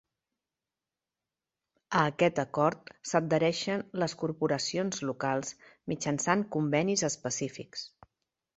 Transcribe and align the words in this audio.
A 1.99 2.01
aquest 2.13 2.41
acord 2.43 2.89
s'adhereixen 3.11 3.85
les 4.05 4.17
corporacions 4.23 5.05
locals 5.11 5.55
mitjançant 5.93 6.45
convenis 6.57 7.09
específics. 7.13 7.89